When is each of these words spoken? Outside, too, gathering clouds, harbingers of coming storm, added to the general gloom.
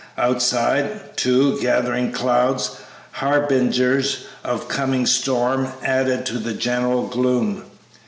Outside, 0.17 1.15
too, 1.15 1.59
gathering 1.61 2.11
clouds, 2.11 2.77
harbingers 3.11 4.25
of 4.43 4.67
coming 4.67 5.05
storm, 5.05 5.67
added 5.83 6.25
to 6.25 6.39
the 6.39 6.53
general 6.55 7.05
gloom. 7.05 7.65